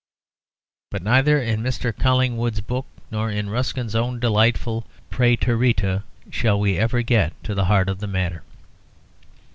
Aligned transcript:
But 0.89 1.03
neither 1.03 1.39
in 1.39 1.61
Mr. 1.61 1.95
Collingwood's 1.95 2.59
book 2.61 2.87
nor 3.11 3.29
in 3.29 3.51
Ruskin's 3.51 3.93
own 3.93 4.19
delightful 4.19 4.87
"Præterita" 5.11 6.01
shall 6.31 6.59
we 6.59 6.75
ever 6.79 7.03
get 7.03 7.33
to 7.43 7.53
the 7.53 7.65
heart 7.65 7.87
of 7.87 7.99
the 7.99 8.07
matter. 8.07 8.41